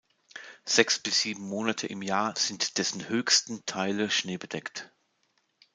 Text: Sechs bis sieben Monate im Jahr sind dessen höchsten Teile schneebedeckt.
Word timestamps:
Sechs 0.65 0.97
bis 0.97 1.19
sieben 1.21 1.43
Monate 1.47 1.85
im 1.85 2.01
Jahr 2.01 2.33
sind 2.35 2.79
dessen 2.79 3.07
höchsten 3.07 3.63
Teile 3.67 4.09
schneebedeckt. 4.09 4.91